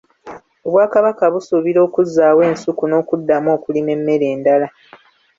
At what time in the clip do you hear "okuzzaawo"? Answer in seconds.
1.87-2.41